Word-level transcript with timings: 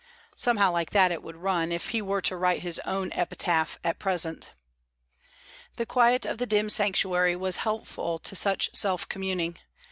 Somehow 0.35 0.71
like 0.71 0.89
that 0.93 1.21
would 1.21 1.35
it 1.35 1.37
run, 1.37 1.71
if 1.71 1.89
he 1.89 2.01
were 2.01 2.23
to 2.23 2.35
write 2.35 2.63
his 2.63 2.79
own 2.85 3.13
epitaph 3.13 3.77
at 3.83 3.99
present. 3.99 4.49
The 5.75 5.85
quiet 5.85 6.25
of 6.25 6.39
the 6.39 6.47
dim 6.47 6.71
sanctuary 6.71 7.35
was 7.35 7.57
helpful 7.57 8.17
to 8.17 8.35
such 8.35 8.71
self 8.75 9.07
communing. 9.07 9.59